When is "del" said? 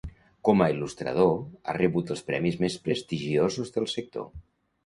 3.77-3.89